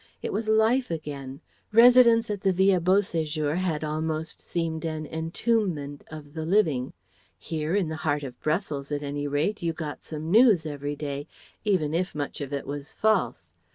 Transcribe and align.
It 0.23 0.33
was 0.33 0.47
life 0.49 0.89
again. 0.89 1.41
Residence 1.71 2.31
at 2.31 2.41
the 2.41 2.51
Villa 2.51 2.79
Beau 2.79 3.01
séjour 3.01 3.57
had 3.57 3.83
almost 3.83 4.41
seemed 4.41 4.83
an 4.83 5.05
entombment 5.05 6.03
of 6.09 6.33
the 6.33 6.43
living. 6.43 6.93
Here, 7.37 7.75
in 7.75 7.87
the 7.87 7.97
heart 8.01 8.23
of 8.23 8.39
Brussels, 8.41 8.91
at 8.91 9.03
any 9.03 9.27
rate, 9.27 9.61
you 9.61 9.73
got 9.73 10.01
some 10.03 10.31
news 10.31 10.65
every 10.65 10.95
day, 10.95 11.27
even 11.63 11.93
if 11.93 12.15
much 12.15 12.41
of 12.41 12.51
it 12.51 12.65
was 12.65 12.91
false. 12.91 13.53